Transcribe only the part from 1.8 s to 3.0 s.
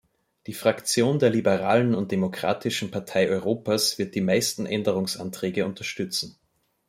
und Demokratischen